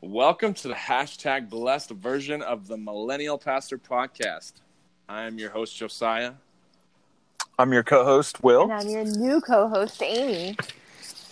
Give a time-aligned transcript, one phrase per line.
[0.00, 4.54] Welcome to the hashtag blessed version of the Millennial Pastor Podcast.
[5.08, 6.32] I am your host, Josiah.
[7.56, 8.62] I'm your co-host, Will.
[8.62, 10.56] And I'm your new co-host, Aimee.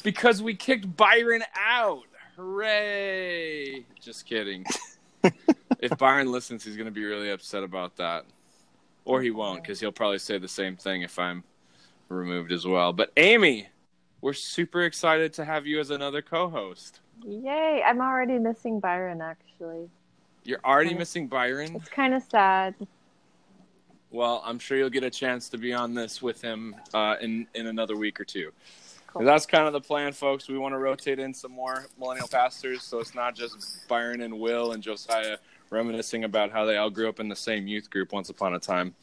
[0.05, 2.05] Because we kicked Byron out.
[2.37, 3.84] Hooray!
[4.00, 4.64] Just kidding.
[5.80, 8.25] if Byron listens, he's going to be really upset about that.
[9.04, 11.42] Or he won't, because he'll probably say the same thing if I'm
[12.08, 12.92] removed as well.
[12.92, 13.68] But Aimee,
[14.20, 17.00] we're super excited to have you as another co-host.
[17.24, 17.82] Yay!
[17.84, 19.20] I'm already missing Byron.
[19.20, 19.88] Actually,
[20.44, 21.77] You're already Kinda- missing Byron.
[21.77, 22.74] it's kind of sad.
[24.10, 27.46] Well, I'm sure you'll get a chance to be on this with him uh, in
[27.55, 28.50] in another week or two.
[29.06, 29.24] Cool.
[29.24, 30.48] That's kind of the plan, folks.
[30.48, 34.38] We want to rotate in some more millennial pastors, so it's not just Byron and
[34.38, 35.36] Will and Josiah
[35.70, 38.59] reminiscing about how they all grew up in the same youth group once upon a
[38.59, 38.95] time.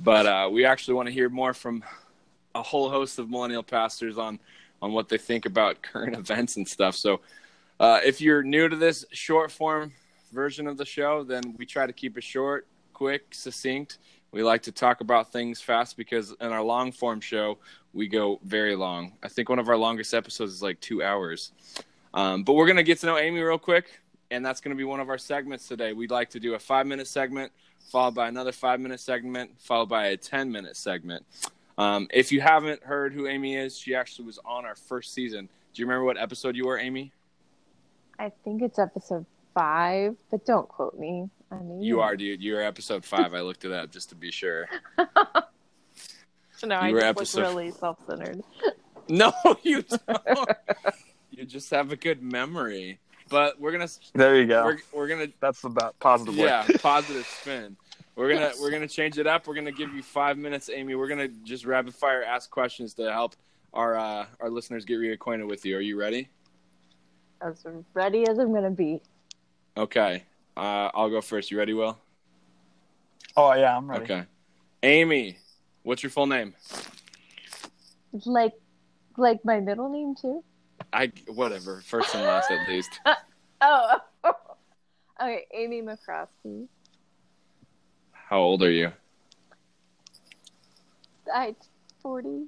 [0.00, 1.82] But uh, we actually want to hear more from
[2.54, 4.38] a whole host of millennial pastors on
[4.82, 6.96] on what they think about current events and stuff.
[6.96, 7.20] So,
[7.78, 9.92] uh, if you're new to this short form
[10.32, 13.98] version of the show, then we try to keep it short, quick, succinct.
[14.32, 17.58] We like to talk about things fast because in our long form show,
[17.92, 19.12] we go very long.
[19.22, 21.52] I think one of our longest episodes is like two hours.
[22.14, 24.76] Um, but we're going to get to know Aimee real quick, and that's going to
[24.76, 25.92] be one of our segments today.
[25.92, 27.52] We'd like to do a five minute segment,
[27.90, 31.24] followed by another five minute segment, followed by a 10 minute segment.
[31.78, 35.48] Um, if you haven't heard who Aimee is, she actually was on our first season.
[35.72, 37.12] Do you remember what episode you were, Aimee?
[38.18, 41.28] I think it's episode five, but don't quote me.
[41.50, 42.42] I mean, You are, dude.
[42.42, 43.32] You're episode five.
[43.34, 44.68] I looked it up just to be sure.
[46.62, 48.42] No, I you were just episode- look really self-centered.
[49.08, 49.32] No,
[49.64, 50.50] you don't.
[51.32, 53.00] you just have a good memory.
[53.30, 54.64] But we're gonna There you go.
[54.64, 56.36] we're, we're gonna That's about positive.
[56.36, 56.44] way.
[56.44, 57.76] yeah positive spin.
[58.16, 59.46] We're gonna we're gonna change it up.
[59.46, 60.96] We're gonna give you five minutes, Aimee.
[60.96, 63.36] We're gonna just rapid fire ask questions to help
[63.72, 65.76] our uh, our listeners get reacquainted with you.
[65.78, 66.28] Are you ready?
[67.40, 67.64] As
[67.94, 69.00] ready as I'm gonna be.
[69.76, 70.24] Okay.
[70.56, 71.50] Uh, I'll go first.
[71.50, 71.96] You ready, Will?
[73.36, 74.02] Oh yeah, I'm ready.
[74.02, 74.24] Okay.
[74.82, 75.38] Aimee,
[75.84, 76.54] what's your full name?
[78.26, 78.54] Like,
[79.16, 80.42] like my middle name too.
[80.92, 81.82] I whatever.
[81.86, 82.90] First and last at least.
[83.62, 83.98] Oh,
[85.20, 85.44] okay.
[85.52, 86.66] Aimee McCroskey.
[88.12, 88.90] How old are you?
[91.32, 91.54] I
[92.02, 92.46] forty.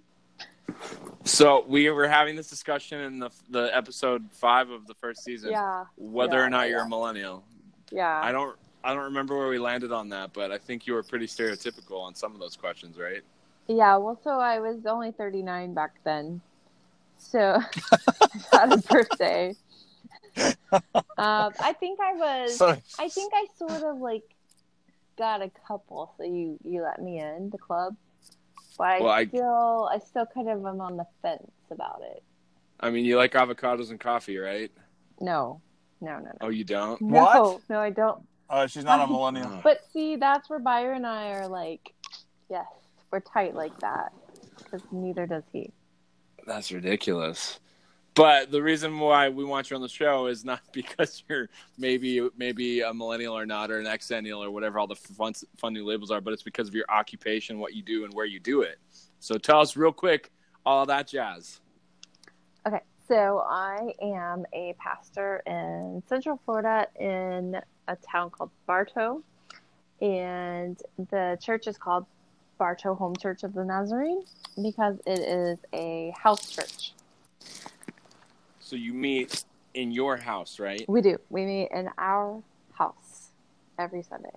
[1.25, 5.50] So we were having this discussion in the the episode five of the first season.
[5.50, 7.44] Yeah, Whether Yeah, or not you're a millennial.
[7.91, 8.20] yeah.
[8.22, 11.02] I don't I don't remember where we landed on that, but I think you were
[11.02, 13.20] pretty stereotypical on some of those questions, right?
[13.69, 16.41] Yeah, well, so I was only 39 back then.
[17.30, 17.60] So
[18.52, 19.54] I had a birthday.
[20.36, 24.24] Um, I think I was, So I think I sort of like
[25.18, 26.12] got a couple.
[26.18, 27.96] So you, you let me in the club.
[28.78, 32.22] But I Well, still, I still kind of am on the fence about it.
[32.80, 34.70] I mean, you like avocados and coffee, right?
[35.20, 35.60] No,
[36.00, 36.32] no, no, no.
[36.40, 37.00] Oh, you don't?
[37.00, 37.60] No, What?
[37.68, 38.22] no, I don't.
[38.50, 39.48] uh, she's not a millennial.
[39.52, 41.94] Oh, But see, that's where Byron and I are like,
[42.50, 42.66] yes,
[43.12, 44.12] we're tight like that.
[44.58, 45.70] Because neither does he.
[46.47, 47.60] That's ridiculous.
[48.14, 51.48] But the reason why we want you on the show is not because you're
[51.78, 55.72] maybe maybe a millennial or not, or an exennial or whatever all the fun fun
[55.72, 58.41] new labels are, but it's because of your occupation, what you do, and where you
[58.41, 58.78] do it.
[59.20, 60.31] So tell us real quick
[60.66, 61.60] all that jazz.
[62.66, 69.22] Okay, so I am a pastor in Central Florida in a town called Bartow,
[70.00, 72.06] and the church is called
[72.62, 74.22] Bartow Home Church of the Nazarene
[74.62, 76.92] because it is a house church.
[78.60, 79.42] So you meet
[79.74, 80.84] in your house, right?
[80.86, 81.18] We do.
[81.28, 82.40] We meet in our
[82.74, 83.30] house
[83.80, 84.30] every Sunday.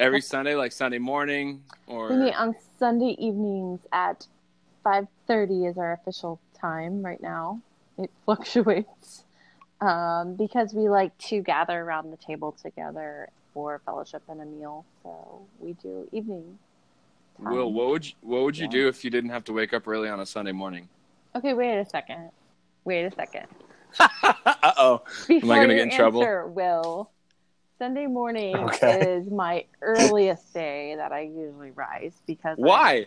[0.00, 4.26] Every Sunday, like Sunday morning, or We meet on Sunday evenings at
[4.82, 7.60] 5:30 is our official time right now.
[7.98, 9.24] It fluctuates
[9.82, 14.86] um, because we like to gather around the table together for fellowship and a meal.
[15.02, 16.58] So we do evening.
[17.44, 17.52] Time.
[17.52, 18.68] Will, what would you, what would you Yeah.
[18.68, 20.88] do if you didn't have to wake up early on a Sunday morning?
[21.36, 22.30] Okay, wait a second.
[22.84, 23.46] Wait a second.
[24.22, 25.02] uh oh.
[25.42, 26.20] Am I gonna get in trouble?
[26.20, 27.10] answer, Will,
[27.78, 29.08] Sunday morning Okay.
[29.08, 33.06] is my earliest day that I usually rise because Why?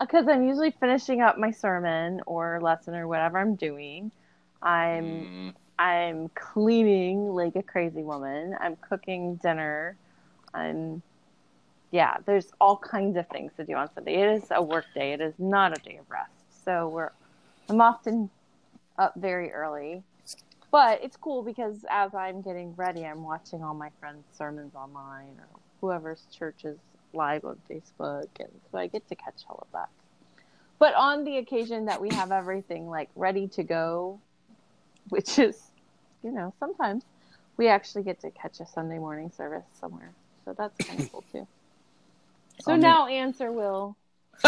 [0.00, 4.12] Because I'm usually finishing up my sermon or lesson or whatever I'm doing.
[4.62, 8.54] I'm Mm, I'm cleaning like a crazy woman.
[8.60, 9.96] I'm cooking dinner.
[10.54, 11.02] I'm
[11.96, 14.16] yeah, there's all kinds of things to do on Sunday.
[14.16, 15.14] It is a work day.
[15.14, 16.30] It is not a day of rest.
[16.64, 17.10] So we're
[17.70, 18.28] I'm often
[18.98, 20.02] up very early.
[20.70, 25.36] But it's cool because as I'm getting ready, I'm watching all my friends' sermons online
[25.38, 25.48] or
[25.80, 26.76] whoever's church is
[27.14, 29.88] live on Facebook, and so I get to catch all of that.
[30.78, 34.20] But on the occasion that we have everything like ready to go,
[35.08, 35.58] which is,
[36.22, 37.04] you know, sometimes
[37.56, 40.10] we actually get to catch a Sunday morning service somewhere.
[40.44, 41.46] So that's kind of cool too.
[42.60, 43.96] So now answer Will.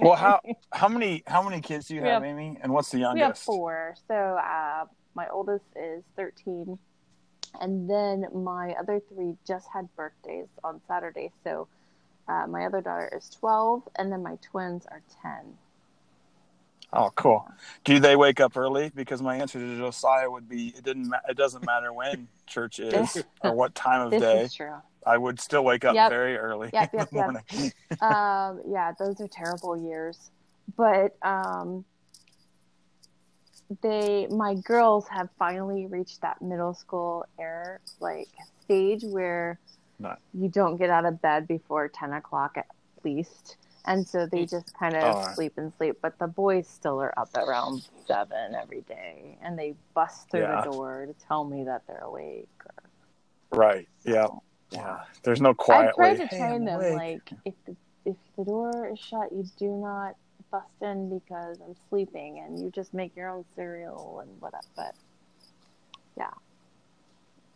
[0.00, 0.40] well, how
[0.72, 2.58] how many how many kids do you have, have, Aimee?
[2.62, 3.14] And what's the youngest?
[3.14, 3.94] We have four.
[4.08, 4.84] So uh,
[5.14, 6.78] my oldest is thirteen,
[7.60, 11.32] and then my other three just had birthdays on Saturday.
[11.44, 11.68] So
[12.28, 15.56] uh, my other daughter is twelve, and then my twins are ten.
[16.92, 17.48] Oh, cool.
[17.84, 18.90] Do they wake up early?
[18.94, 21.08] Because my answer to Josiah would be it didn't.
[21.08, 24.40] Ma- it doesn't matter when church is or what time of this day.
[24.42, 24.74] Is true.
[25.06, 26.10] I would still wake up yep.
[26.10, 28.02] very early yep, yep, Yep.
[28.02, 30.30] um, yeah, those are terrible years.
[30.76, 31.84] But um,
[33.82, 38.28] they, my girls have finally reached that middle school air like
[38.64, 39.58] stage where
[40.32, 42.66] you don't get out of bed before ten o'clock at
[43.04, 45.34] least, and so they just kind of oh.
[45.34, 45.98] sleep and sleep.
[46.00, 50.62] But the boys still are up around seven every day, and they bust through yeah.
[50.62, 52.48] the door to tell me that they're awake.
[52.64, 53.88] Or, right.
[54.04, 54.28] Yeah.
[54.70, 55.94] Yeah, there's no quiet.
[55.98, 59.68] I try to train them like if the if the door is shut, you do
[59.68, 60.16] not
[60.50, 64.62] bust in because I'm sleeping, and you just make your own cereal and whatever.
[64.76, 64.94] But
[66.16, 66.30] yeah.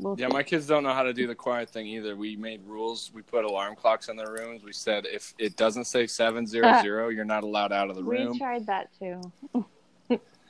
[0.01, 0.33] We'll yeah, see.
[0.33, 2.17] my kids don't know how to do the quiet thing either.
[2.17, 3.13] We made rules.
[3.15, 4.65] We put alarm clocks in their rooms.
[4.65, 8.03] We said if it doesn't say seven zero zero, you're not allowed out of the
[8.03, 8.33] room.
[8.33, 9.21] We tried that too.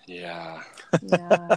[0.06, 0.62] yeah.
[1.02, 1.56] Yeah.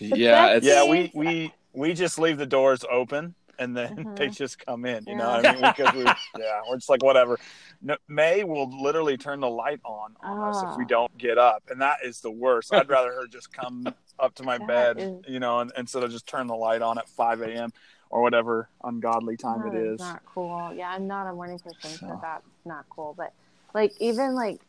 [0.00, 0.58] yeah.
[0.60, 0.84] yeah.
[0.84, 4.14] We we we just leave the doors open and then mm-hmm.
[4.14, 5.04] they just come in.
[5.06, 5.18] You yeah.
[5.18, 6.04] know, I mean, because we,
[6.40, 7.38] yeah, we're just like whatever.
[7.82, 10.50] No, May will literally turn the light on on oh.
[10.50, 10.88] us if we ah.
[10.88, 12.72] don't get up, and that is the worst.
[12.72, 13.86] I'd rather her just come
[14.18, 15.32] up to my that bed, is...
[15.32, 17.72] you know, and, instead of just turn the light on at five a.m.
[18.10, 20.00] or whatever ungodly time that it is.
[20.00, 20.72] Not cool.
[20.74, 23.14] Yeah, I'm not a morning person, so, so that's not cool.
[23.16, 23.32] But
[23.74, 24.60] like even like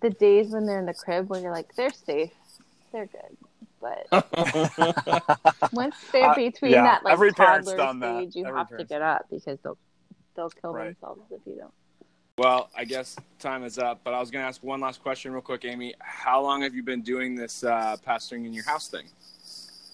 [0.00, 2.32] the days when they're in the crib, where you're like, they're safe,
[2.92, 3.36] they're good
[3.82, 4.06] but
[5.72, 8.36] once they're between yeah, that like every toddler stage, that.
[8.36, 9.76] you every have to get up because they'll
[10.36, 10.86] they'll kill right.
[10.86, 11.72] themselves if you don't.
[12.38, 15.32] Well, I guess time is up, but I was going to ask one last question
[15.32, 15.94] real quick, Aimee.
[16.00, 19.06] How long have you been doing this uh, pastoring in your house thing?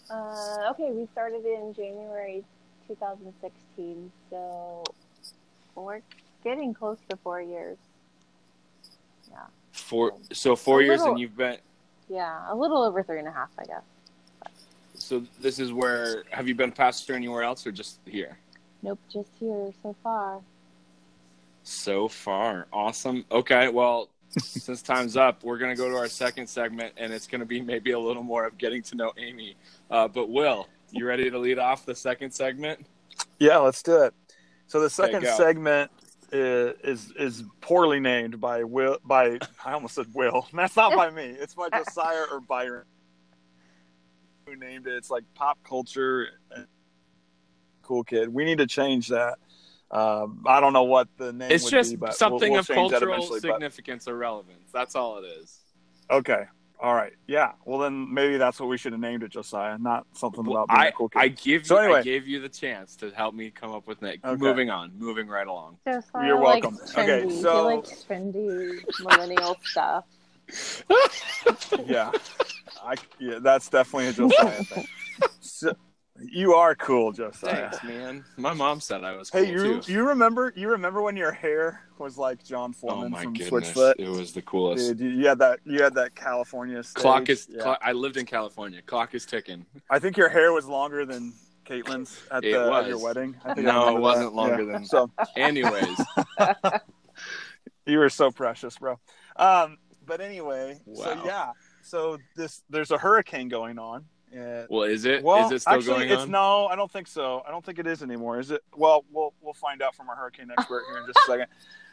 [0.08, 2.44] Uh, okay, we started in January
[2.86, 4.84] 2016, so
[5.74, 6.00] we're
[6.44, 7.76] getting close to four years.
[9.28, 9.38] Yeah.
[9.72, 10.12] Four.
[10.32, 11.58] So four years, little, and you've been
[12.08, 13.82] yeah, a little over three and a half, I guess.
[14.40, 14.50] But.
[14.94, 18.38] So this is where have you been pastor anywhere else or just here?
[18.82, 20.40] Nope, just here so far.
[21.64, 23.24] So far, awesome.
[23.30, 24.08] Okay, well,
[24.38, 27.92] since time's up, we're gonna go to our second segment, and it's gonna be maybe
[27.92, 29.56] a little more of getting to know Aimee.
[29.90, 32.86] Uh, but Will, you ready to lead off the second segment?
[33.38, 34.14] Yeah, let's do it.
[34.66, 35.90] So the second okay, segment
[36.32, 40.46] is is poorly named by Will by I almost said Will.
[40.52, 41.24] That's not by me.
[41.24, 42.84] It's by Josiah or Byron
[44.46, 44.94] who named it.
[44.94, 46.28] It's like pop culture
[47.82, 48.32] cool kid.
[48.32, 49.38] We need to change that.
[49.90, 51.50] Um, I don't know what the name.
[51.50, 54.12] It's just be, but something we'll, we'll of cultural significance but...
[54.12, 54.70] or relevance.
[54.72, 55.60] That's all it is.
[56.10, 56.44] Okay.
[56.80, 57.12] All right.
[57.26, 57.52] Yeah.
[57.64, 59.78] Well, then maybe that's what we should have named it, Josiah.
[59.78, 61.18] Not something well, about being I, a cool kid.
[61.18, 61.76] I give you.
[61.76, 61.98] anyway.
[61.98, 64.24] I gave you the chance to help me come up with Nick.
[64.24, 64.40] Okay.
[64.40, 64.92] Moving on.
[64.96, 65.78] Moving right along.
[65.86, 66.78] Josiah You're welcome.
[66.96, 67.28] Okay.
[67.30, 70.04] So he likes trendy millennial stuff.
[71.86, 72.12] yeah.
[72.82, 73.38] I yeah.
[73.40, 74.86] That's definitely a Josiah thing.
[75.40, 75.74] So,
[76.20, 77.70] you are cool, Josiah.
[77.70, 78.24] Thanks, man.
[78.36, 79.30] My mom said I was.
[79.30, 79.92] Cool hey, you too.
[79.92, 83.72] you remember you remember when your hair was like Jon Foreman oh from goodness.
[83.72, 83.94] Switchfoot?
[83.98, 84.96] It was the coolest.
[84.96, 87.02] Dude, you had that you had that California stage.
[87.02, 87.46] clock is.
[87.50, 87.62] Yeah.
[87.62, 88.82] Clock, I lived in California.
[88.82, 89.64] Clock is ticking.
[89.90, 91.32] I think your hair was longer than
[91.64, 93.36] Caitlin's at, the, at your wedding.
[93.44, 94.36] I think no, it wasn't that.
[94.36, 94.72] longer yeah.
[94.72, 94.84] than.
[94.86, 96.00] So, anyways,
[97.86, 98.98] you were so precious, bro.
[99.36, 101.04] Um, but anyway, wow.
[101.04, 104.66] so yeah, so this there's a hurricane going on yeah.
[104.68, 105.22] Well, is it?
[105.22, 106.30] Well, is it still actually, going it's on?
[106.30, 106.66] no.
[106.66, 107.42] I don't think so.
[107.46, 108.38] I don't think it is anymore.
[108.38, 108.62] Is it?
[108.76, 111.46] Well, we'll we'll find out from our hurricane expert here in just a second.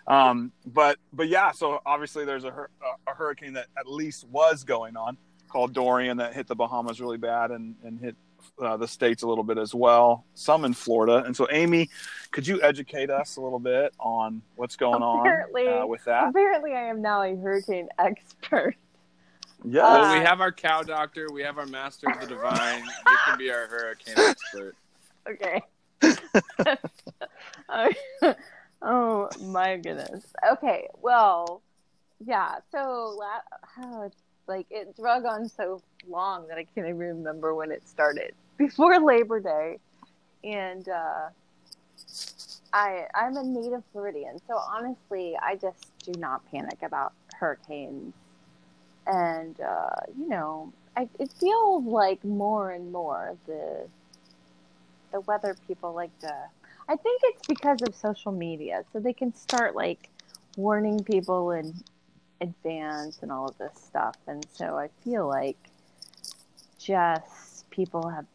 [0.07, 1.51] Um, but but yeah.
[1.51, 6.17] So obviously, there's a, a, a hurricane that at least was going on called Dorian
[6.17, 8.15] that hit the Bahamas really bad and and hit
[8.61, 10.25] uh, the states a little bit as well.
[10.33, 11.23] Some in Florida.
[11.25, 11.89] And so, Aimee,
[12.31, 16.29] could you educate us a little bit on what's going apparently, on uh, with that?
[16.29, 18.75] Apparently, I am now a hurricane expert.
[19.67, 19.81] Yeah.
[19.81, 21.27] Well, we have our cow doctor.
[21.31, 22.83] We have our master of the divine.
[22.83, 24.75] you can be our hurricane expert.
[25.27, 25.61] Okay.
[28.81, 30.25] oh my goodness.
[30.51, 30.87] Okay.
[31.01, 31.61] Well,
[32.23, 32.55] yeah.
[32.71, 33.19] So
[33.79, 37.87] oh, it's like it drug on so long that I can't even remember when it
[37.87, 38.33] started.
[38.57, 39.79] Before Labor Day,
[40.43, 41.29] and uh,
[42.71, 48.13] I I'm a native Floridian, so honestly, I just do not panic about hurricanes.
[49.07, 53.87] And uh, you know, I, it feels like more and more the
[55.11, 56.33] the weather people like to.
[56.87, 60.09] I think it's because of social media, so they can start like
[60.55, 61.73] warning people in
[62.41, 64.15] advance and all of this stuff.
[64.27, 65.57] And so I feel like
[66.79, 68.25] just people have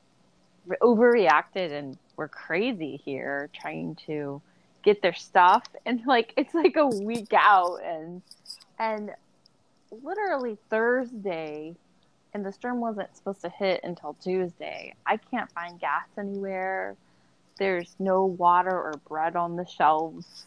[0.66, 4.42] re- overreacted and we're crazy here trying to
[4.82, 8.22] get their stuff and like it's like a week out and
[8.78, 9.10] and
[10.02, 11.74] literally Thursday
[12.32, 14.94] and the storm wasn't supposed to hit until Tuesday.
[15.06, 16.96] I can't find gas anywhere.
[17.58, 20.46] There's no water or bread on the shelves.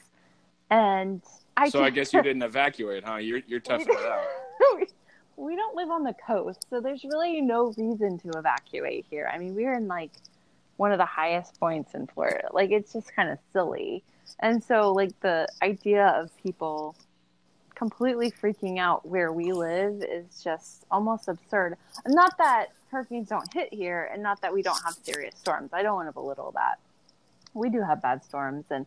[0.69, 1.21] And
[1.57, 3.17] I so I guess you didn't evacuate, huh?
[3.17, 4.87] You're you're toughing it out.
[5.37, 9.29] we don't live on the coast, so there's really no reason to evacuate here.
[9.31, 10.11] I mean, we're in like
[10.77, 12.47] one of the highest points in Florida.
[12.51, 14.03] Like it's just kind of silly.
[14.39, 16.95] And so like the idea of people
[17.75, 21.77] completely freaking out where we live is just almost absurd.
[22.07, 25.71] Not that hurricanes don't hit here and not that we don't have serious storms.
[25.73, 26.79] I don't want to belittle that.
[27.53, 28.85] We do have bad storms and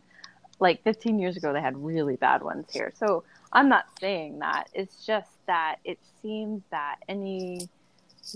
[0.59, 2.91] like 15 years ago they had really bad ones here.
[2.97, 4.69] So I'm not saying that.
[4.73, 7.69] It's just that it seems that any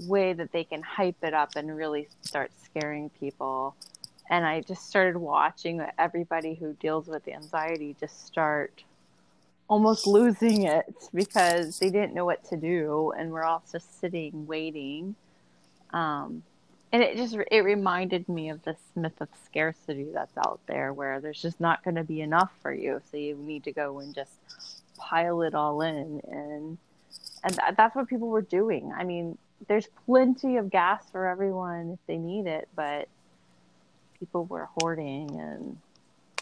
[0.07, 3.75] way that they can hype it up and really start scaring people.
[4.29, 8.83] And I just started watching everybody who deals with anxiety just start
[9.71, 14.45] almost losing it because they didn't know what to do and we're all just sitting
[14.45, 15.15] waiting.
[15.91, 16.43] Um,
[16.91, 21.21] and it just it reminded me of this myth of scarcity that's out there where
[21.21, 23.01] there's just not going to be enough for you.
[23.09, 24.33] So you need to go and just
[24.97, 26.21] pile it all in.
[26.29, 26.77] And
[27.45, 28.91] and that's what people were doing.
[28.93, 29.37] I mean
[29.69, 33.07] there's plenty of gas for everyone if they need it but
[34.19, 35.77] people were hoarding and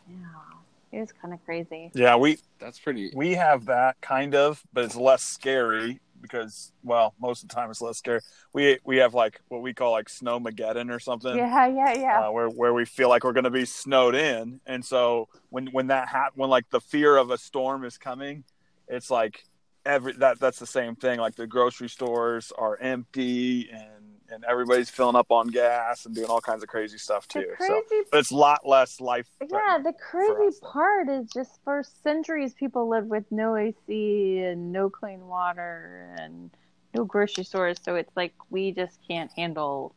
[0.10, 0.59] yeah
[0.92, 3.12] it was kind of crazy Yeah, we That's pretty.
[3.16, 7.70] we have that kind of, but it's less scary because well, most of the time
[7.70, 8.20] it's less scary.
[8.54, 11.36] We we have like what we call like snowmageddon or something.
[11.36, 14.60] yeah yeah yeah uh, where where we feel like we're going to be snowed in,
[14.66, 18.44] and so when when that ha- when like the fear of a storm is coming,
[18.88, 19.46] it's like
[19.86, 21.20] every that that's the same thing.
[21.20, 26.28] Like the grocery stores are empty, and and everybody's filling up on gas and doing
[26.28, 27.46] all kinds of crazy stuff too.
[27.56, 29.28] crazy So, but it's a lot less life.
[29.42, 34.90] Yeah, the crazy part is just for centuries people lived with no AC and no
[34.90, 36.50] clean water and
[36.94, 37.78] no grocery stores.
[37.84, 39.96] So it's like we just can't handle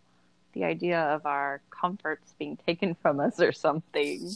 [0.52, 4.30] the idea of our comforts being taken from us or something.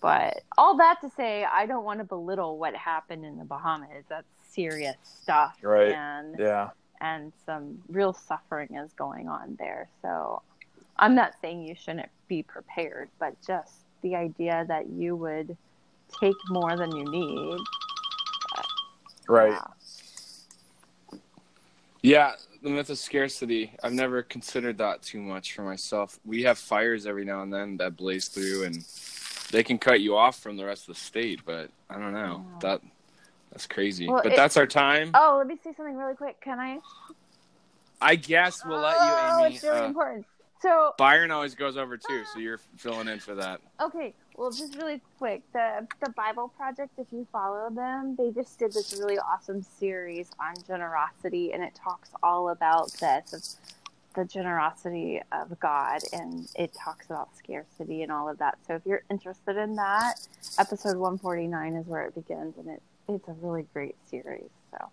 [0.00, 4.04] But all that to say, I don't want to belittle what happened in the Bahamas.
[4.08, 5.56] That's serious stuff.
[5.60, 5.92] Right.
[5.92, 9.88] And Yeah, and some real suffering is going on there.
[10.02, 10.42] So
[10.98, 15.56] I'm not saying you shouldn't be prepared, but just the idea that you would
[16.20, 17.58] take more than you need.
[19.28, 19.52] right.
[19.52, 21.18] yeah.
[22.00, 23.72] Yeah, the myth of scarcity.
[23.82, 26.18] I've never considered that too much for myself.
[26.24, 28.84] We have fires every now and then that blaze through, and
[29.50, 31.40] they can cut you off from the rest of the state.
[31.44, 32.58] But I don't know Yeah.
[32.60, 32.80] that
[33.50, 34.08] that's crazy.
[34.08, 35.10] Well, but it- that's our time.
[35.14, 36.40] Oh, let me say something really quick.
[36.40, 36.80] Can I?
[38.00, 39.54] I guess we'll let you, Oh, Aimee.
[39.56, 40.26] it's really Uh, important.
[40.60, 43.60] So, Byron always goes over too, so you're filling in for that.
[43.80, 46.90] okay, well, just really quick, the the Bible Project.
[46.98, 51.74] If you follow them, they just did this really awesome series on generosity, and it
[51.76, 53.56] talks all about this.
[54.14, 58.58] the generosity of God, and it talks about scarcity and all of that.
[58.66, 60.14] So if you're interested in that,
[60.58, 64.50] episode 149 is where it begins, and it it's a really great series.
[64.70, 64.90] So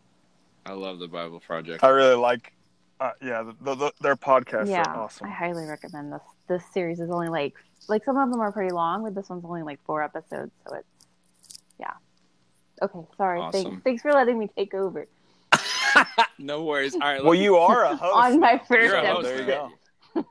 [0.65, 1.83] I love the Bible Project.
[1.83, 2.53] I really like.
[2.97, 5.27] Uh, yeah, the, the, the, their podcasts yeah, are awesome.
[5.27, 6.21] I highly recommend this.
[6.47, 7.53] This series is only like
[7.89, 10.75] like some of them are pretty long, but this one's only like four episodes, so
[10.75, 10.87] it's
[11.79, 11.91] yeah.
[12.81, 13.39] Okay, sorry.
[13.41, 13.63] Awesome.
[13.63, 15.07] Thanks, thanks for letting me take over
[16.39, 16.93] no worries.
[16.93, 17.21] All right.
[17.21, 19.23] Well, let's- you are a host on my first You're a host.
[19.27, 19.71] There you episode.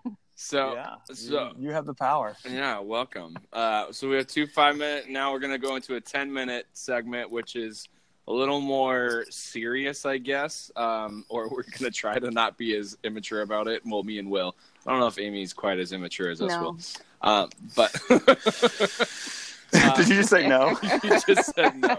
[0.05, 0.17] go.
[0.35, 2.37] so yeah, so- you, you have the power.
[2.49, 3.37] Yeah, welcome.
[3.53, 5.09] Uh, so we have two five minute.
[5.09, 7.89] Now we're gonna go into a ten minute segment, which is
[8.27, 10.71] a little more serious, I guess.
[10.77, 13.83] Um, or we're gonna try to not be as immature about it.
[13.85, 14.57] Well, me and Will.
[14.87, 16.63] I don't know if Aimee's quite as immature as us, No.
[16.63, 16.79] Will.
[17.23, 17.91] Um, but
[19.97, 20.77] Did you just say no?
[21.03, 21.99] you just said no.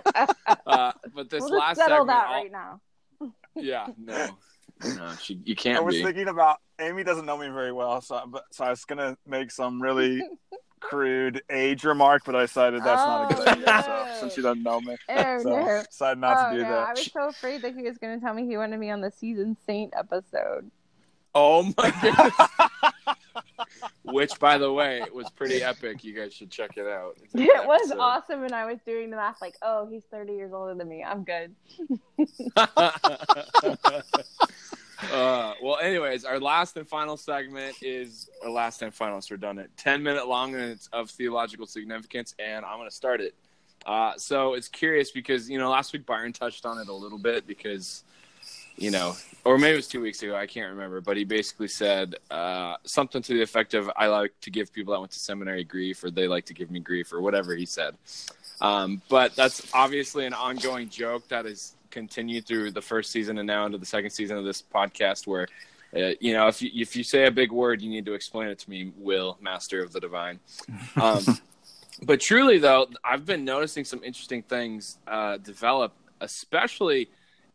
[0.65, 2.82] Uh, but this We'll last just settle segment, that I'll- right now.
[3.56, 4.38] yeah, no,
[4.96, 6.04] no, she, you can't I was be.
[6.04, 9.51] thinking about Aimee doesn't know me very well, so but, so I was gonna make
[9.51, 10.22] some really
[10.82, 13.65] crude age remark, but I decided that's not a good Oh, idea.
[13.65, 13.82] no.
[13.82, 15.84] So since you don't know me, Oh so no.
[15.84, 16.70] decided not oh, to do no.
[16.70, 16.88] that.
[16.88, 19.01] I was so afraid that he was going to tell me he wanted me on
[19.01, 20.70] the season saint episode.
[21.34, 23.15] Oh my goodness!
[24.03, 26.03] which, by the way, was pretty epic.
[26.03, 27.17] You guys should check it out.
[27.24, 28.00] It's a It was episode.
[28.00, 31.03] awesome, and I was doing the math like, oh, he's 30 years older than me.
[31.03, 31.53] I'm good.
[35.12, 39.18] Uh, well, anyways, our last and final segment is our last and final.
[39.18, 39.70] It's redundant.
[39.78, 42.36] Ten minute long, and it's of theological significance.
[42.40, 43.36] And I'm going to start it.
[43.86, 47.20] Uh, so it's curious because you know last week Byron touched on it a little
[47.20, 48.04] bit because
[48.78, 50.36] you know, or maybe it was two weeks ago.
[50.36, 54.34] I can't remember, but he basically said uh, something to the effect of, "I like
[54.42, 57.14] to give people that went to seminary grief, or they like to give me grief,
[57.14, 57.96] or whatever he said."
[58.62, 63.48] Um, but that's obviously an ongoing joke that has continued through the first season and
[63.48, 65.48] now into the second season of this podcast, where
[65.96, 68.50] uh, you know, if you, if you say a big word, you need to explain
[68.50, 70.40] it to me, Will, Master of the Divine.
[70.98, 71.24] Um,
[72.04, 77.10] but truly, though, I've been noticing some interesting things uh, develop, especially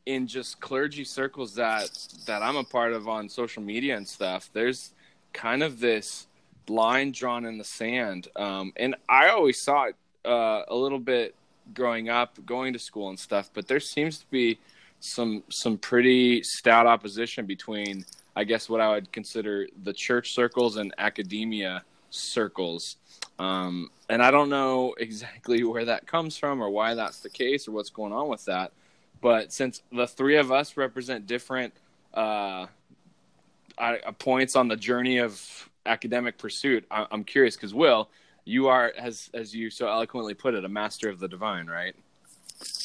[0.06, 1.90] in just clergy circles that
[2.26, 4.48] that I'm a part of on social media and stuff.
[4.52, 4.92] There's
[5.34, 6.26] kind of this
[6.68, 11.34] line drawn in the sand, um, and I always saw it uh, a little bit
[11.74, 13.50] growing up, going to school and stuff.
[13.52, 14.58] But there seems to be
[15.00, 18.04] some some pretty stout opposition between,
[18.36, 22.96] I guess, what I would consider the church circles and academia circles.
[23.38, 27.66] Um, and I don't know exactly where that comes from or why that's the case
[27.66, 28.72] or what's going on with that.
[29.20, 31.74] But since the three of us represent different
[32.14, 32.66] uh,
[33.76, 38.08] uh, points on the journey of academic pursuit, I- I'm curious because Will,
[38.44, 41.94] you are, as as you so eloquently put it, a master of the divine, right?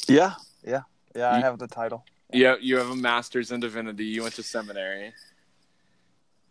[0.08, 0.34] Yeah,
[0.64, 0.82] yeah,
[1.14, 1.32] yeah.
[1.32, 2.04] I have the title.
[2.32, 4.04] Yeah, you have a master's in divinity.
[4.04, 5.12] You went to seminary.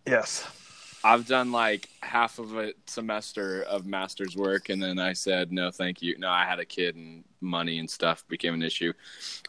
[0.07, 0.47] Yes.
[1.03, 5.69] I've done like half of a semester of master's work, and then I said no,
[5.69, 6.17] thank you.
[6.17, 8.91] No, I had a kid, and money and stuff became an issue.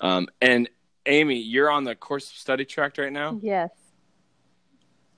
[0.02, 0.68] Um, and
[1.06, 3.70] Aimee, you're on the course of study track right now, Yes.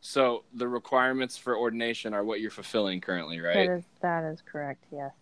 [0.08, 3.68] So the requirements for ordination are what you're fulfilling currently, right?
[3.68, 4.82] That is that is correct.
[4.90, 5.12] Yes.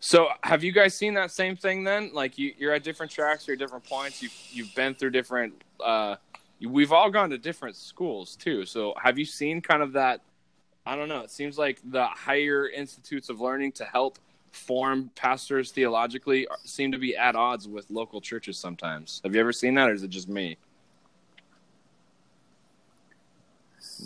[0.00, 2.10] So, have you guys seen that same thing then?
[2.12, 4.22] Like, you, you're at different tracks, you're at different points.
[4.22, 5.54] You've you've been through different.
[5.82, 6.16] Uh,
[6.60, 8.66] we've all gone to different schools too.
[8.66, 10.20] So, have you seen kind of that?
[10.84, 11.20] I don't know.
[11.20, 14.18] It seems like the higher institutes of learning to help
[14.52, 19.22] form pastors theologically seem to be at odds with local churches sometimes.
[19.24, 20.58] Have you ever seen that, or is it just me?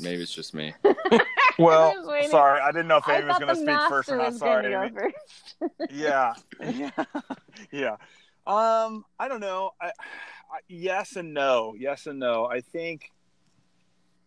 [0.00, 0.74] Maybe it's just me.
[1.60, 2.30] Well, waiting.
[2.30, 4.32] sorry, I didn't know if I Aimee was going to speak first or not.
[4.34, 4.90] Sorry, Aimee.
[4.90, 5.90] first.
[5.90, 6.34] yeah,
[6.72, 6.90] yeah,
[7.72, 7.96] yeah.
[8.46, 9.72] Um, I don't know.
[9.80, 9.90] I, I,
[10.68, 11.74] yes and no.
[11.76, 12.44] Yes and no.
[12.46, 13.10] I think,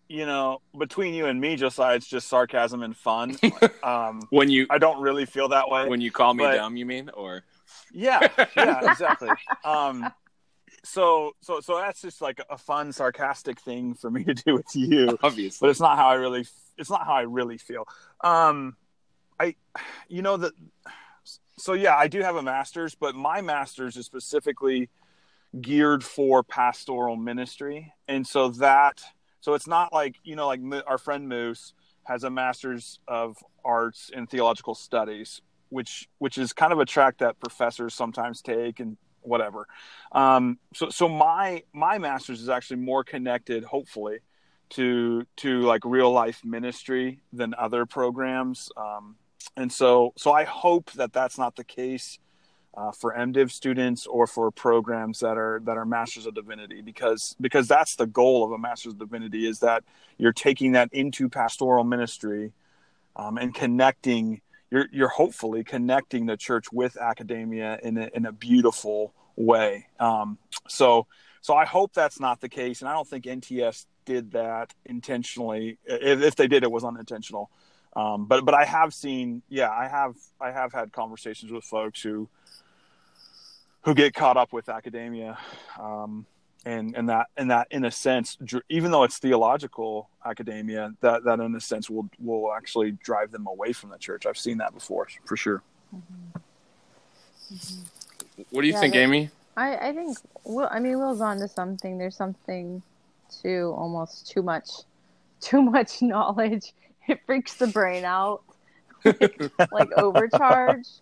[0.09, 3.37] you know, between you and me, Josiah, it's just sarcasm and fun.
[3.81, 5.87] um, When you I don't really feel that way.
[5.87, 7.43] when you call me But- dumb, you mean, or
[7.93, 9.29] yeah, yeah, exactly.
[9.63, 10.11] Um,
[10.83, 14.75] so, so, so that's just like a fun, sarcastic thing for me to do with
[14.75, 15.17] you.
[15.23, 15.65] obviously?
[15.65, 16.45] but it's not how I really
[16.77, 17.87] it's not how I really feel.
[18.21, 18.75] Um
[19.39, 19.55] I
[20.07, 20.53] you know that
[21.57, 24.89] so yeah, I do have a master's, but my master's is specifically
[25.59, 27.93] geared for pastoral ministry.
[28.07, 29.01] And so that
[29.41, 34.09] so it's not like, you know, like our friend Moose has a master's of arts
[34.13, 38.97] in theological studies, which which is kind of a track that professors sometimes take and
[39.21, 39.67] whatever.
[40.11, 44.19] Um so so my my master's is actually more connected hopefully
[44.71, 49.15] to to like real life ministry than other programs um,
[49.55, 52.19] and so so i hope that that's not the case
[52.75, 57.35] uh, for mdiv students or for programs that are that are masters of divinity because
[57.41, 59.83] because that's the goal of a master's of divinity is that
[60.17, 62.53] you're taking that into pastoral ministry
[63.17, 68.31] um, and connecting you're you're hopefully connecting the church with academia in a, in a
[68.31, 71.05] beautiful way um, so
[71.41, 75.79] so I hope that's not the case, and I don't think NTS did that intentionally.
[75.85, 77.49] If, if they did, it was unintentional.
[77.95, 82.01] Um, but but I have seen, yeah, I have I have had conversations with folks
[82.01, 82.29] who
[83.81, 85.37] who get caught up with academia,
[85.79, 86.27] um,
[86.65, 88.37] and and that and that in a sense,
[88.69, 93.47] even though it's theological academia, that that in a sense will will actually drive them
[93.47, 94.25] away from the church.
[94.25, 95.63] I've seen that before for sure.
[98.51, 99.29] What do you Yeah, think, Aimee?
[99.57, 101.97] I, I think Will I mean Will's on to something.
[101.97, 102.81] There's something
[103.41, 104.69] to almost too much
[105.41, 106.73] too much knowledge.
[107.07, 108.43] It freaks the brain out.
[109.03, 110.87] Like, like overcharge.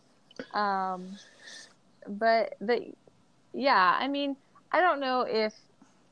[0.53, 1.17] Um
[2.07, 2.93] but the
[3.53, 4.37] yeah, I mean,
[4.71, 5.53] I don't know if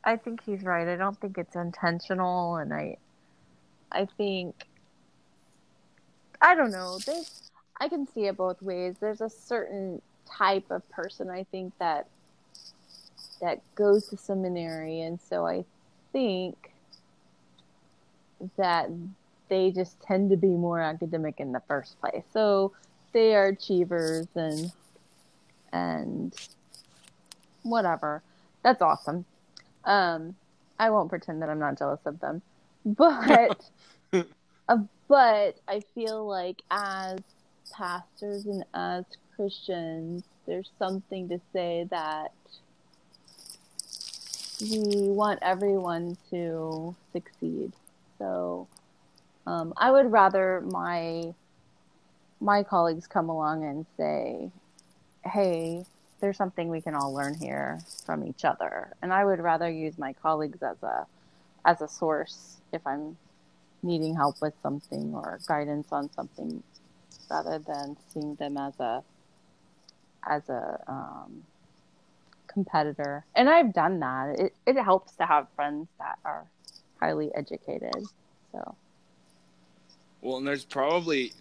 [0.03, 0.87] I think he's right.
[0.87, 2.97] I don't think it's intentional and I
[3.91, 4.55] I think
[6.41, 6.99] I don't know.
[7.05, 8.95] There's I can see it both ways.
[8.99, 12.07] There's a certain type of person I think that
[13.41, 15.63] that goes to seminary and so I
[16.11, 16.71] think
[18.57, 18.89] that
[19.49, 22.23] they just tend to be more academic in the first place.
[22.33, 22.73] So
[23.13, 24.71] they are achievers and
[25.71, 26.33] and
[27.63, 28.21] whatever.
[28.63, 29.25] That's awesome.
[29.83, 30.35] Um,
[30.79, 32.41] I won't pretend that I'm not jealous of them,
[32.85, 33.69] but
[34.67, 37.19] uh, but I feel like as
[37.71, 42.31] pastors and as Christians, there's something to say that
[44.61, 47.71] we want everyone to succeed.
[48.17, 48.67] So
[49.45, 51.33] um, I would rather my
[52.39, 54.51] my colleagues come along and say,
[55.23, 55.85] "Hey,
[56.19, 59.97] there's something we can all learn here from each other," and I would rather use
[59.97, 61.05] my colleagues as a
[61.65, 63.17] as a source if I'm
[63.83, 66.63] needing help with something or guidance on something,
[67.29, 69.03] rather than seeing them as a
[70.27, 71.43] as a um,
[72.47, 73.23] competitor.
[73.35, 74.39] And I've done that.
[74.39, 76.45] It it helps to have friends that are
[76.99, 78.05] highly educated.
[78.51, 78.75] So.
[80.21, 81.33] Well, and there's probably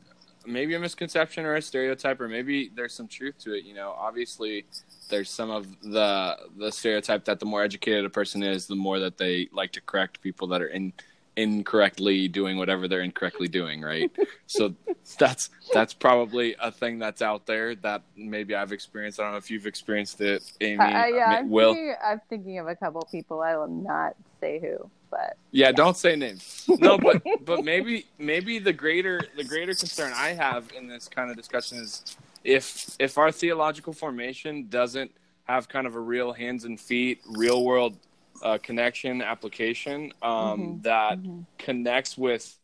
[0.47, 3.65] maybe a misconception or a stereotype, or maybe there's some truth to it.
[3.65, 4.67] You know, obviously,
[5.09, 8.99] there's some of the the stereotype that the more educated a person is, the more
[9.01, 10.93] that they like to correct people that are in
[11.37, 14.11] incorrectly doing whatever they're incorrectly doing, right?
[14.47, 14.75] so
[15.19, 19.21] that's that's probably a thing that's out there that maybe I've experienced.
[19.21, 20.85] I don't know if you've experienced it, Aimee.
[20.85, 21.75] Uh, yeah, Ma- I'm Will.
[21.75, 23.43] thinking, I'm thinking of a couple people.
[23.43, 26.65] I will not say who, but Yeah, don't say names.
[26.79, 31.31] No, but but maybe maybe the greater the greater concern I have in this kind
[31.31, 35.11] of discussion is if if our theological formation doesn't
[35.45, 37.97] have kind of a real hands and feet, real world
[38.43, 41.47] uh, connection application um, Mhm, that mhm.
[41.59, 42.59] connects with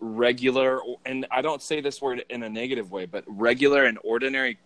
[0.00, 4.58] regular and I don't say this word in a negative way, but regular and ordinary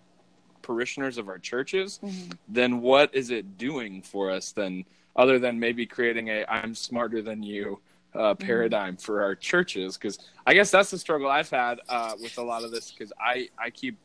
[0.75, 2.39] parishioners of our churches, Mhm.
[2.49, 4.85] then what is it doing for us then
[5.17, 7.81] other than maybe creating a I'm smarter than you
[8.15, 9.97] uh, paradigm for our churches?
[9.97, 13.13] Because I guess that's the struggle I've had uh, with a lot of this because
[13.21, 13.97] I, I keep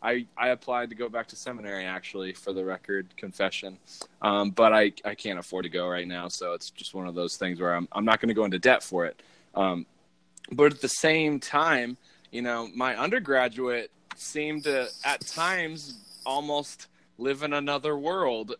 [0.00, 3.78] I, I applied to go back to seminary actually for the record confession
[4.20, 7.14] um, but I, I can't afford to go right now so it's just one of
[7.14, 9.20] those things where I'm, I'm not going to go into debt for it
[9.54, 9.86] um,
[10.50, 11.96] but at the same time
[12.32, 18.54] you know my undergraduate seemed to at times almost live in another world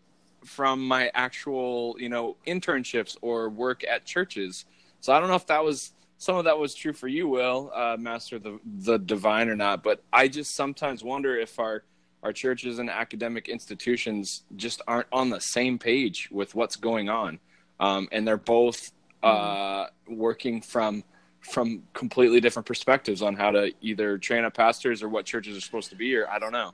[0.45, 4.65] from my actual you know internships or work at churches.
[5.01, 7.73] So i don't know if that was some of that was true for you will
[7.75, 11.83] uh, master the the divine or not but i just sometimes wonder if our
[12.23, 17.39] our churches and academic institutions just aren't on the same page with what's going on.
[17.81, 21.05] Um, and they're both uh, working from
[21.41, 25.61] from completely different perspectives on how to either train up pastors or what churches are
[25.61, 26.73] supposed to be or i don't know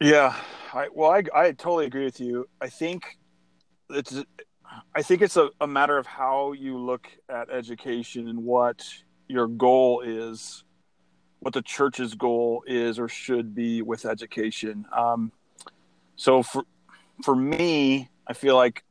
[0.00, 0.34] Yeah,
[0.72, 2.48] I, well, I, I totally agree with you.
[2.58, 3.18] I think
[3.90, 4.16] it's
[4.94, 8.82] I think it's a, a matter of how you look at education and what
[9.28, 10.64] your goal is,
[11.40, 14.86] what the church's goal is or should be with education.
[14.90, 15.32] Um,
[16.16, 16.64] so for
[17.22, 18.82] for me, I feel like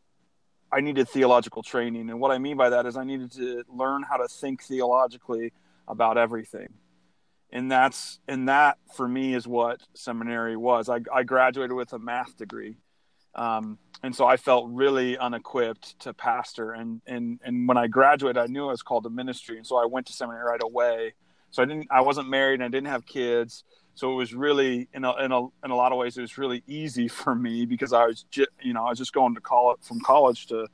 [0.72, 4.04] I needed theological training, and what I mean by that is I needed to learn
[4.04, 5.54] how to think theologically
[5.88, 6.70] about everything
[7.52, 10.90] and that's and that for me is what seminary was.
[10.90, 12.78] I, I graduated with a math degree,
[13.36, 16.74] um, and so I felt really unequipped to pastor.
[16.74, 19.78] And and and when I graduated, I knew I was called to ministry, and so
[19.78, 21.14] I went to seminary right away.
[21.52, 23.64] So I didn't I wasn't married and I didn't have kids,
[23.96, 26.38] so it was really in a in a in a lot of ways it was
[26.38, 29.42] really easy for me because I was ju- you know I was just going to
[29.42, 30.68] college from college to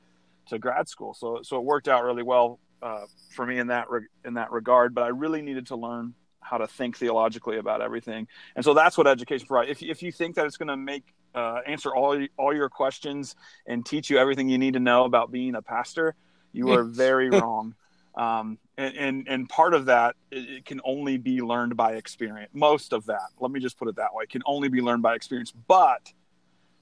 [0.50, 1.14] to grad school.
[1.14, 4.52] So so it worked out really well uh, for me in that re- in that
[4.52, 4.94] regard.
[4.94, 6.14] But I really needed to learn
[6.46, 8.28] how to think theologically about everything.
[8.56, 9.72] And so that's what education provides.
[9.72, 11.04] If, if you think that it's going to make
[11.34, 15.32] uh, answer all all your questions and teach you everything you need to know about
[15.32, 16.16] being a pastor,
[16.54, 17.76] you are very wrong.
[18.16, 22.52] Um, and, and and part of that it, it can only be learned by experience.
[22.54, 25.16] Most of that, let me just put it that way, can only be learned by
[25.16, 25.52] experience.
[25.52, 26.14] But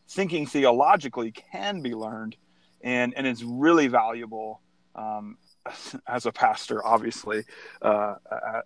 [0.10, 2.36] thinking theologically can be learned,
[2.82, 4.62] and and it's really valuable
[4.96, 5.38] um,
[6.08, 7.44] as a pastor, obviously,
[7.82, 8.16] uh,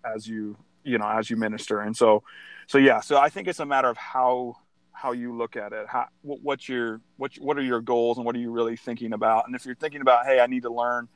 [0.04, 1.82] as you you know as you minister.
[1.82, 2.24] And so
[2.68, 4.58] so yeah so i think it's a matter of how
[4.92, 5.86] how you look at it.
[5.88, 9.14] How what, what's your what what are your goals and what are you really thinking
[9.14, 9.46] about?
[9.46, 11.08] And if you're thinking about hey i need to learn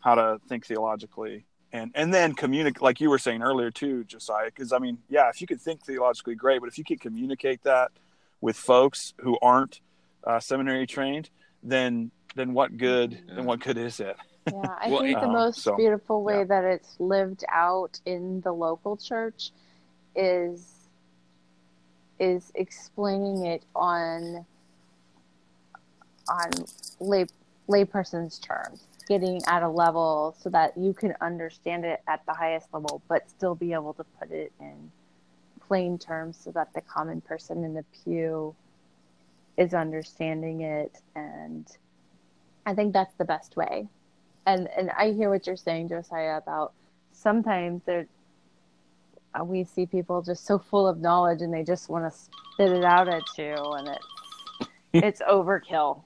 [0.00, 4.46] how to think theologically and and then communicate like you were saying earlier too josiah
[4.46, 6.60] because i mean yeah if you can think theologically great.
[6.60, 7.90] But if you could communicate that
[8.40, 9.80] with folks who aren't
[10.24, 11.30] uh, seminary trained
[11.62, 13.34] then then what good Yeah.
[13.36, 14.16] then what good is it
[14.52, 16.44] Yeah, I Well, think the uh, most so, beautiful way yeah.
[16.44, 19.52] that it's lived out in the local church
[20.16, 20.74] is
[22.18, 24.44] is explaining it on
[26.28, 26.50] on
[27.00, 27.26] lay
[27.68, 28.84] layperson's terms.
[29.08, 33.28] getting at a level so that you can understand it at the highest level, but
[33.30, 34.90] still be able to put it in
[35.66, 38.54] plain terms so that the common person in the pew
[39.56, 41.00] is understanding it.
[41.14, 41.66] And
[42.66, 43.88] I think that's the best way.
[44.48, 46.72] And and I hear what you're saying, Josiah, about
[47.12, 48.06] sometimes there
[49.38, 52.72] uh, we see people just so full of knowledge and they just want to spit
[52.72, 54.06] it out at you and it's
[54.94, 56.02] it's overkill.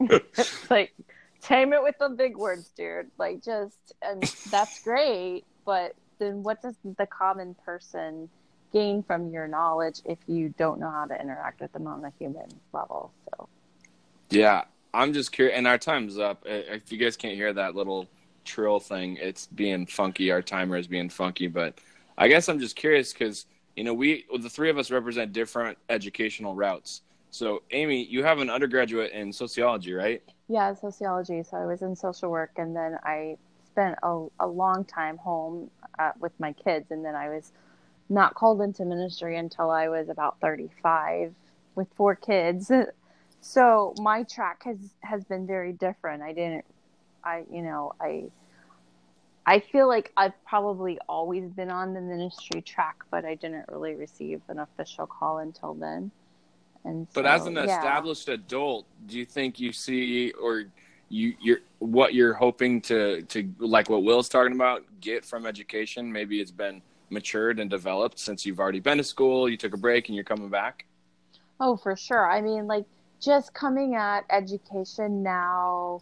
[0.00, 0.92] it's like
[1.40, 3.06] tame it with the big words, dude.
[3.18, 4.20] Like just and
[4.50, 8.28] that's great, but then what does the common person
[8.72, 12.12] gain from your knowledge if you don't know how to interact with them on a
[12.18, 13.12] human level?
[13.30, 13.48] So
[14.30, 14.64] Yeah.
[14.96, 16.42] I'm just curious and our time's up.
[16.46, 18.08] If you guys can't hear that little
[18.46, 20.30] trill thing, it's being funky.
[20.30, 21.78] Our timer is being funky, but
[22.16, 23.44] I guess I'm just curious because
[23.76, 27.02] you know we the three of us represent different educational routes.
[27.30, 30.22] So, Aimee, you have an undergraduate in sociology, right?
[30.48, 31.42] Yeah, sociology.
[31.42, 35.70] So I was in social work, and then I spent a, a long time home
[35.98, 37.52] uh, with my kids, and then I was
[38.08, 41.34] not called into ministry until I was about 35
[41.74, 42.72] with four kids.
[43.40, 46.22] So my track has has been very different.
[46.22, 46.64] I didn't,
[47.24, 48.24] I you know I.
[49.48, 53.94] I feel like I've probably always been on the ministry track, but I didn't really
[53.94, 56.10] receive an official call until then.
[56.82, 57.62] And but so, as an yeah.
[57.62, 60.64] established adult, do you think you see or
[61.08, 66.12] you you're what you're hoping to to like what Will's talking about get from education?
[66.12, 69.76] Maybe it's been matured and developed since you've already been to school, you took a
[69.76, 70.86] break and you're coming back.
[71.60, 72.30] Oh, for sure.
[72.30, 72.84] I mean, like
[73.20, 76.00] just coming at education now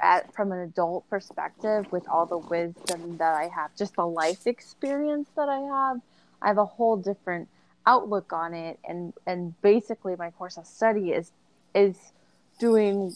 [0.00, 4.46] at from an adult perspective with all the wisdom that I have, just the life
[4.46, 6.00] experience that I have,
[6.40, 7.48] I have a whole different
[7.86, 8.78] outlook on it.
[8.88, 11.32] And and basically my course of study is
[11.74, 11.96] is
[12.58, 13.14] doing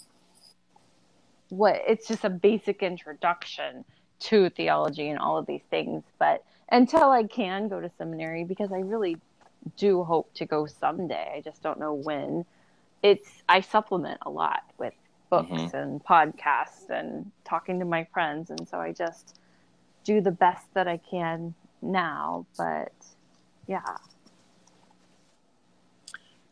[1.48, 3.85] what it's just a basic introduction
[4.18, 6.03] to theology and all of these things.
[6.18, 9.16] But until I can go to seminary because I really
[9.77, 11.33] do hope to go someday.
[11.37, 12.44] I just don't know when
[13.05, 14.95] it's I supplement a lot with
[15.31, 15.75] books Mhm.
[15.75, 19.38] and podcasts and talking to my friends and so I just
[20.05, 22.93] do the best that I can now but
[23.69, 23.97] yeah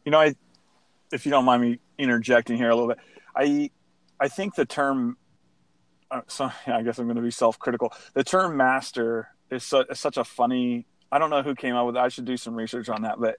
[0.05, 0.35] You know, I,
[1.12, 2.99] if you don't mind me interjecting here a little bit,
[3.37, 3.71] I,
[4.19, 5.17] I think the term,
[6.11, 7.93] uh, so I guess I'm going to be self-critical.
[8.15, 10.87] The term master is, su- is such a funny.
[11.12, 12.01] I don't know who came up with it.
[12.01, 13.37] I should do some research on that, but,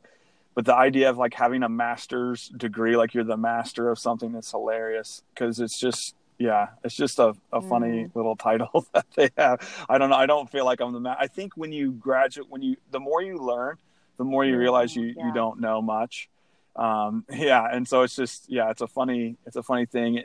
[0.56, 4.32] but the idea of like having a master's degree, like you're the master of something,
[4.32, 6.16] that's hilarious because it's just.
[6.40, 8.12] Yeah, it's just a, a funny Mm.
[8.16, 9.60] little title that they have.
[9.88, 10.16] I don't know.
[10.16, 13.00] I don't feel like I'm the ma- I think when you graduate, when you the
[13.00, 13.78] more you learn,
[14.18, 15.24] the more you Mm, realize you yeah.
[15.24, 16.30] you don't know much
[16.76, 20.24] um yeah and so it's just yeah it's a funny it's a funny thing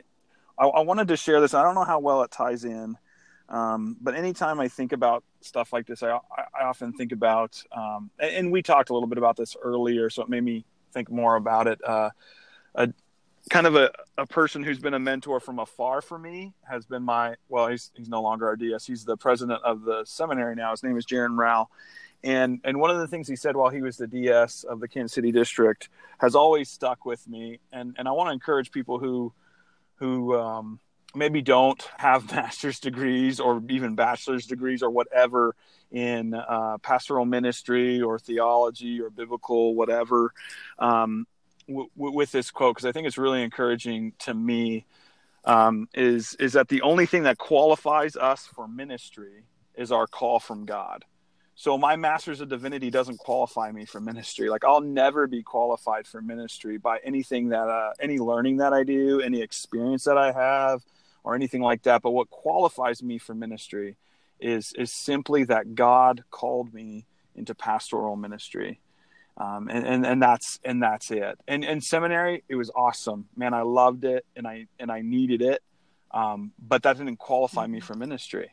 [0.57, 2.97] I, I wanted to share this i don't know how well it ties in
[3.49, 8.09] um but anytime i think about stuff like this i i, often think about um
[8.19, 11.09] and, and we talked a little bit about this earlier so it made me think
[11.11, 11.79] more about it.
[11.85, 12.09] Uh
[12.75, 12.89] a
[13.49, 17.03] kind of a, a person who's been a mentor from afar for me has been
[17.03, 20.71] my well he's he's no longer our ds he's the president of the seminary now.
[20.71, 21.69] His name is Jeren Rowell.
[22.23, 24.87] And and one of the things he said while he was the DS of the
[24.87, 27.59] Kansas City district has always stuck with me.
[27.71, 29.33] And and I want to encourage people who
[29.95, 30.79] who um,
[31.15, 35.55] maybe don't have master's degrees or even bachelor's degrees or whatever
[35.91, 40.33] in uh, pastoral ministry or theology or biblical whatever
[40.77, 41.25] um,
[41.67, 44.85] w- w- with this quote because I think it's really encouraging to me.
[45.45, 50.39] Um, is is that the only thing that qualifies us for ministry is our call
[50.39, 51.05] from God.
[51.55, 54.49] So my master's of divinity doesn't qualify me for ministry.
[54.49, 58.83] Like I'll never be qualified for ministry by anything that uh, any learning that I
[58.83, 60.83] do, any experience that I have,
[61.23, 62.01] or anything like that.
[62.01, 63.97] But what qualifies me for ministry
[64.39, 67.05] is is simply that God called me
[67.35, 68.79] into pastoral ministry.
[69.37, 71.39] Um, and, and and that's and that's it.
[71.47, 73.53] And and seminary, it was awesome, man.
[73.53, 75.61] I loved it, and I and I needed it,
[76.11, 78.51] um, but that didn't qualify me for ministry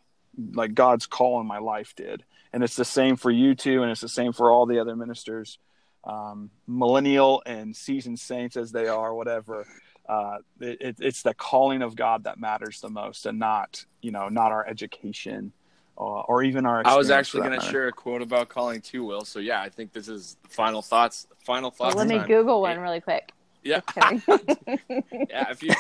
[0.54, 2.24] like God's call in my life did.
[2.52, 4.96] And it's the same for you too, and it's the same for all the other
[4.96, 5.58] ministers,
[6.04, 9.66] um, millennial and seasoned saints as they are, whatever.
[10.08, 14.10] Uh, it, it, it's the calling of God that matters the most, and not you
[14.10, 15.52] know not our education
[15.98, 16.82] uh, or even our.
[16.84, 19.22] I was actually going to share a quote about calling too, Will.
[19.22, 21.26] So yeah, I think this is final thoughts.
[21.44, 21.96] Final thoughts.
[21.96, 22.26] let me time.
[22.26, 23.32] Google one really quick.
[23.66, 23.80] Yeah,
[24.28, 25.50] yeah.
[25.50, 25.70] If you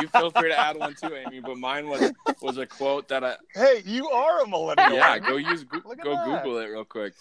[0.00, 1.40] you feel free to add one too, Aimee.
[1.40, 4.94] But mine was was a quote that I Hey, you are a millennial.
[4.94, 5.18] yeah.
[5.18, 6.42] Go use Goo- Look at go that.
[6.44, 7.12] Google it real quick.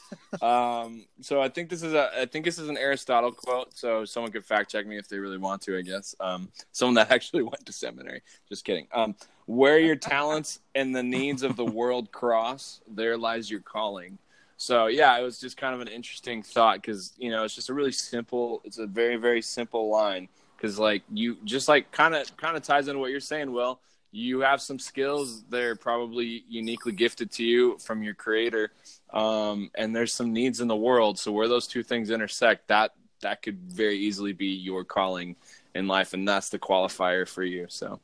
[0.42, 3.78] Um, so I think this is a I think this is an Aristotle quote.
[3.78, 5.78] So someone could fact check me if they really want to.
[5.78, 8.22] I guess um, someone that actually went to seminary.
[8.50, 8.88] Just kidding.
[8.94, 14.18] Um, where your talents and the needs of the world cross, there lies your calling.
[14.58, 17.70] So yeah, it was just kind of an interesting thought because you know it's just
[17.70, 18.62] a really simple.
[18.64, 22.64] It's a very very simple line because like you just like kind of kind of
[22.64, 23.52] ties into what you're saying.
[23.52, 23.80] Will
[24.12, 28.72] you have some skills that are probably uniquely gifted to you from your creator,
[29.12, 31.20] um, and there's some needs in the world.
[31.20, 35.36] So where those two things intersect, that that could very easily be your calling
[35.74, 37.66] in life, and that's the qualifier for you.
[37.68, 38.00] So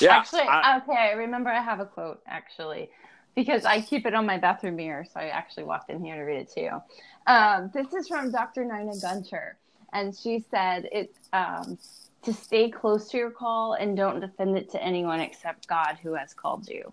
[0.00, 2.90] yeah, actually, I- okay, I remember I have a quote actually
[3.34, 6.22] because I keep it on my bathroom mirror, so I actually walked in here to
[6.22, 6.82] read it to you.
[7.26, 8.64] Um, this is from Dr.
[8.64, 9.56] Nina Gunter,
[9.92, 11.78] and she said it um,
[12.22, 16.14] to stay close to your call and don't defend it to anyone except God who
[16.14, 16.92] has called you.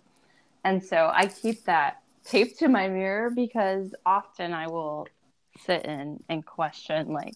[0.63, 5.07] And so I keep that taped to my mirror because often I will
[5.65, 7.35] sit in and question like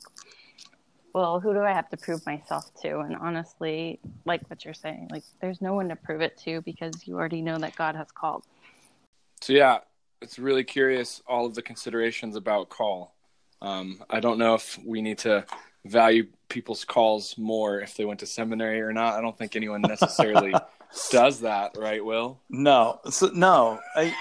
[1.16, 3.00] well, who do I have to prove myself to?
[3.00, 7.08] And honestly, like what you're saying, like there's no one to prove it to because
[7.08, 8.44] you already know that God has called.
[9.46, 9.78] So yeah,
[10.24, 13.14] it's really curious all of the considerations about call.
[13.62, 15.46] Um, I don't know if we need to
[15.86, 19.14] value people's calls more if they went to seminary or not.
[19.14, 20.52] I don't think anyone necessarily
[21.12, 22.04] does that, right?
[22.04, 23.80] Will No, so, no.
[23.96, 24.16] I,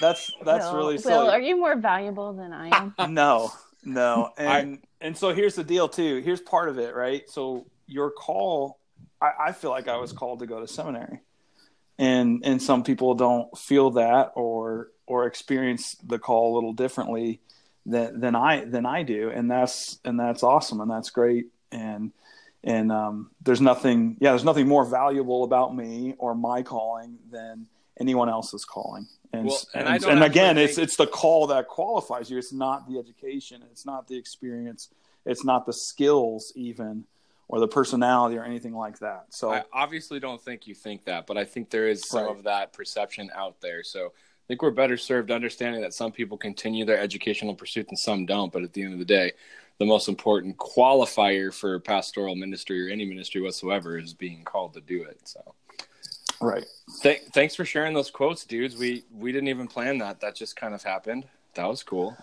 [0.00, 2.94] that's that's Will, really Will, are you more valuable than I am?
[3.12, 3.52] no
[3.84, 8.10] no and and so here's the deal too here's part of it right so your
[8.10, 8.80] call
[9.20, 11.20] I, I feel like i was called to go to seminary
[11.98, 17.40] and and some people don't feel that or or experience the call a little differently
[17.86, 19.30] than than i than i do.
[19.30, 21.46] And that's and that's awesome and that's great.
[21.70, 22.12] And
[22.62, 27.66] and um, there's nothing yeah there's nothing more valuable about me or my calling than
[28.00, 29.06] anyone else's calling.
[29.32, 32.38] And Well, and and, and again it's it's the call that qualifies you.
[32.38, 33.62] It's not the education.
[33.70, 34.88] It's not the experience.
[35.26, 37.04] It's not the skills even
[37.48, 41.26] or the personality or anything like that so I obviously don't think you think that,
[41.26, 42.30] but I think there is some Right.
[42.36, 43.82] of that perception out there.
[43.82, 47.98] So I think we're better served understanding that some people continue their educational pursuit and
[47.98, 48.52] some don't.
[48.52, 49.32] But at the end of the day,
[49.78, 54.80] the most important qualifier for pastoral ministry or any ministry whatsoever is being called to
[54.82, 55.18] do it.
[55.24, 55.54] So
[56.40, 56.64] right
[57.02, 58.76] th- thanks for sharing those quotes, dudes.
[58.76, 60.20] We we didn't even plan that.
[60.20, 61.24] That just kind of happened.
[61.54, 62.16] That was cool.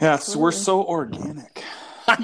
[0.00, 1.62] yeah it's, we're so organic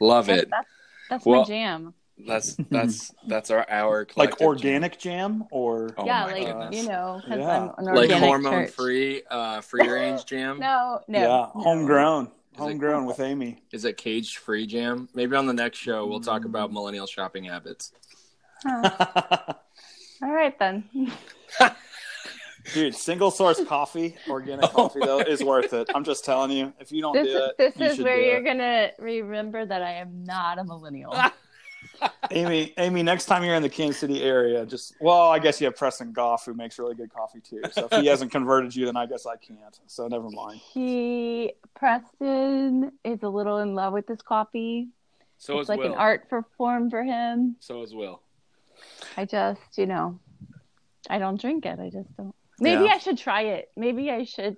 [0.00, 0.48] Love it.
[0.50, 0.68] that's,
[1.10, 1.94] that's Well, my jam.
[2.26, 6.76] That's that's that's our our like organic jam or Oh yeah, like goodness.
[6.82, 7.70] you know, Yeah.
[7.78, 8.70] I'm an like hormone church.
[8.74, 10.58] free uh free range jam.
[10.58, 11.50] No, no, yeah no.
[11.54, 15.08] homegrown it- homegrown with Aimee Is it cage free jam?
[15.14, 17.92] Maybe on the next show we'll talk about millennial shopping habits.
[18.66, 19.38] Huh.
[20.22, 20.84] All right then.
[22.74, 25.88] Dude, single source coffee, organic oh coffee though, is worth it.
[25.94, 26.72] I'm just telling you.
[26.80, 28.44] If you don't This do is it, this you is where do you're it.
[28.44, 31.14] gonna remember that I am not a millennial.
[32.30, 35.64] Aimee, Aimee, next time you're in the Kansas City area, just well, I guess you
[35.66, 37.62] have Preston Goff who makes really good coffee too.
[37.72, 39.78] So if he hasn't converted you, then I guess I can't.
[39.86, 40.60] So never mind.
[40.72, 44.88] he Preston is a little in love with this coffee.
[45.38, 45.92] So it's is like Will.
[45.92, 47.56] an art for form for him.
[47.60, 48.20] So is Will.
[49.16, 50.18] I just, you know,
[51.10, 51.78] I don't drink it.
[51.80, 52.34] I just don't.
[52.60, 52.92] Maybe Yeah.
[52.94, 53.70] I should try it.
[53.76, 54.56] Maybe I should.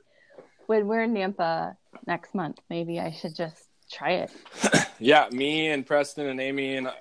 [0.67, 4.31] When we're in Nampa next month, maybe I should just try it.
[5.03, 6.93] Yeah, me and Preston and Aimee and uh,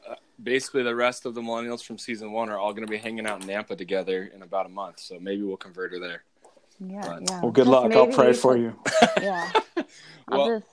[0.42, 3.28] basically the rest of the millennials from season one are all going to be hanging
[3.28, 5.02] out in Nampa together in about a month.
[5.02, 6.24] So maybe we'll convert her there.
[6.80, 7.22] Yeah, Right.
[7.30, 7.42] yeah.
[7.42, 7.92] Well, good Just luck.
[7.92, 8.74] I'll pray you for you.
[9.22, 9.52] Yeah,
[10.30, 10.72] I'll Well, just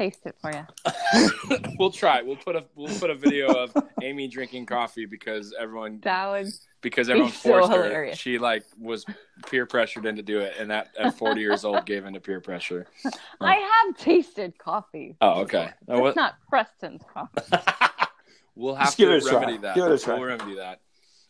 [0.00, 1.58] taste it for you.
[1.78, 2.22] we'll try.
[2.22, 6.46] We'll put a we'll put a video of Aimee drinking coffee because everyone That would.
[6.80, 7.84] because everyone so forced her.
[7.84, 8.18] hilarious.
[8.18, 9.04] She like was
[9.46, 12.86] peer pressured into do it, and that at 40 years old gave into peer pressure.
[13.40, 15.16] I have tasted coffee.
[15.20, 15.70] Oh, okay.
[15.86, 17.42] Now It's what- not Preston's coffee.
[18.54, 19.40] we'll have Just give to it a try.
[19.40, 19.74] remedy that.
[19.74, 20.14] Give it a try.
[20.14, 20.80] We'll remedy that.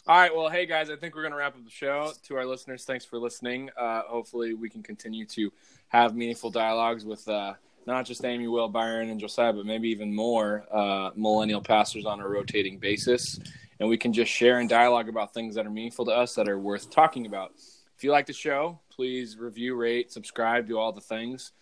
[0.07, 0.35] All right.
[0.35, 2.13] Well, hey guys, I think we're gonna wrap up the show.
[2.29, 3.69] To our listeners, thanks for listening.
[3.77, 5.53] Uh, hopefully, we can continue to
[5.89, 7.55] have meaningful dialogues with uh,
[7.87, 12.21] not just Aimee, Will, Byron, and Josiah, but maybe even more uh, millennial pastors on
[12.21, 13.39] a rotating basis,
[13.79, 16.49] and we can just share and dialogue about things that are meaningful to us that
[16.49, 17.53] are worth talking about.
[17.97, 21.53] If you like the show, please review, rate, subscribe, do all the things.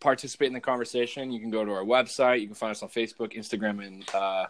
[0.00, 1.30] Participate in the conversation.
[1.30, 2.40] You can go to our website.
[2.40, 4.46] You can find us on Facebook, Instagram, and uh,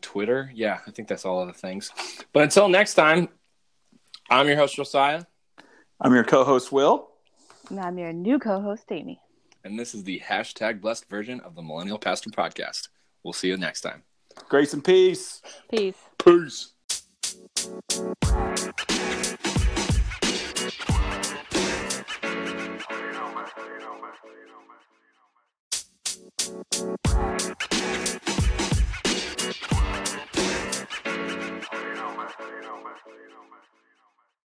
[0.00, 0.50] Twitter.
[0.54, 1.90] Yeah, I think that's all of the things.
[2.32, 3.28] But until next time,
[4.30, 5.24] I'm your host, Josiah,
[6.00, 7.08] I'm your co-host Will.
[7.70, 9.20] And I'm your new co-host, Aimee
[9.64, 12.88] and this is the hashtag blessed version of the Millennial Pastor Podcast.
[13.22, 14.02] We'll see you next time.
[14.48, 15.42] Grace and peace.
[15.70, 15.96] Peace.
[16.18, 16.72] Peace.
[22.90, 23.42] you know, man.